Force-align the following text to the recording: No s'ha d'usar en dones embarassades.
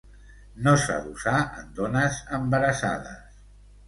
No 0.67 0.71
s'ha 0.83 0.95
d'usar 1.03 1.33
en 1.63 1.67
dones 1.79 2.17
embarassades. 2.39 3.37